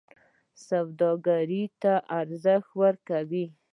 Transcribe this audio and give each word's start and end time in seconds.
سوداګرۍ 0.67 1.63
ته 1.81 1.93
ارزښت 2.19 2.69
ورکوي. 2.81 3.45